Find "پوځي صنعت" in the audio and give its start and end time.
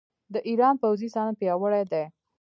0.81-1.35